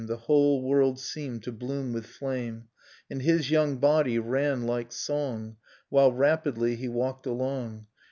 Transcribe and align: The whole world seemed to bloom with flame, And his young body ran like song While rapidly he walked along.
The 0.07 0.17
whole 0.17 0.63
world 0.63 0.99
seemed 0.99 1.43
to 1.43 1.51
bloom 1.51 1.93
with 1.93 2.07
flame, 2.07 2.69
And 3.11 3.21
his 3.21 3.51
young 3.51 3.77
body 3.77 4.17
ran 4.17 4.63
like 4.65 4.91
song 4.91 5.57
While 5.89 6.11
rapidly 6.11 6.75
he 6.75 6.87
walked 6.89 7.27
along. 7.27 7.85